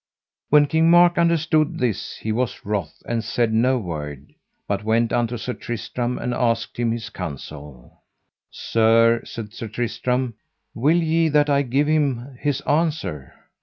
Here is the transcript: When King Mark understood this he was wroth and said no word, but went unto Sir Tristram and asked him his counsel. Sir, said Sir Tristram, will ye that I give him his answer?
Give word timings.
When 0.49 0.65
King 0.65 0.89
Mark 0.89 1.19
understood 1.19 1.77
this 1.77 2.17
he 2.17 2.31
was 2.31 2.65
wroth 2.65 3.03
and 3.05 3.23
said 3.23 3.53
no 3.53 3.77
word, 3.77 4.33
but 4.67 4.83
went 4.83 5.13
unto 5.13 5.37
Sir 5.37 5.53
Tristram 5.53 6.17
and 6.17 6.33
asked 6.33 6.77
him 6.79 6.91
his 6.91 7.11
counsel. 7.11 8.01
Sir, 8.49 9.21
said 9.25 9.53
Sir 9.53 9.67
Tristram, 9.67 10.33
will 10.73 10.97
ye 10.97 11.29
that 11.29 11.51
I 11.51 11.61
give 11.61 11.85
him 11.85 12.35
his 12.39 12.61
answer? 12.61 13.31